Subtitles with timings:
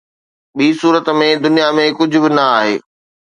[0.57, 2.75] ٻي صورت ۾، دنيا ۾ ڪجهه به نه آهي